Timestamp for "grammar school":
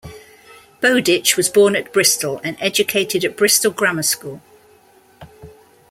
3.69-4.41